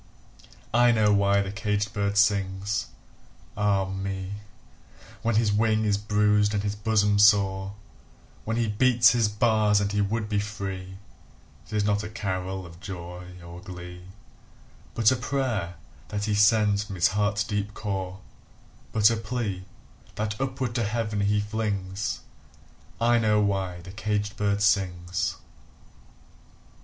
I 0.73 0.91
know 0.91 1.13
why 1.13 1.43
the 1.43 1.51
caged 1.51 1.93
bird 1.93 2.17
sings, 2.17 2.87
ah 3.55 3.85
me, 3.85 4.31
When 5.21 5.35
his 5.35 5.51
wing 5.53 5.85
is 5.85 5.99
bruised 5.99 6.55
and 6.55 6.63
his 6.63 6.73
bosom 6.75 7.19
sore, 7.19 7.75
When 8.43 8.57
he 8.57 8.67
beats 8.67 9.09
his 9.11 9.29
bars 9.29 9.79
and 9.79 9.91
he 9.91 10.01
would 10.01 10.27
be 10.27 10.39
free; 10.39 10.97
It 11.67 11.73
is 11.73 11.83
not 11.83 12.01
a 12.01 12.09
carol 12.09 12.65
of 12.65 12.79
joy 12.79 13.27
or 13.45 13.61
glee, 13.61 14.05
But 14.95 15.11
a 15.11 15.15
prayer 15.15 15.75
that 16.07 16.25
he 16.25 16.33
sends 16.33 16.81
from 16.83 16.95
his 16.95 17.09
heart's 17.09 17.43
deep 17.43 17.75
core, 17.75 18.21
But 18.91 19.11
a 19.11 19.17
plea, 19.17 19.65
that 20.15 20.41
upward 20.41 20.73
to 20.73 20.83
Heaven 20.83 21.19
he 21.21 21.39
flings 21.41 22.21
I 22.99 23.19
know 23.19 23.39
why 23.39 23.81
the 23.81 23.91
caged 23.91 24.35
bird 24.35 24.63
sings! 24.63 25.35